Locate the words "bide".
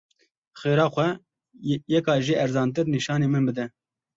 3.47-3.65